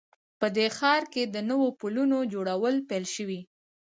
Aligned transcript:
په 0.39 0.47
دې 0.55 0.67
ښار 0.77 1.03
کې 1.13 1.23
د 1.33 1.35
نوو 1.49 1.67
پلونو 1.79 2.17
جوړول 2.33 2.75
پیل 2.89 3.05
شوي 3.15 3.39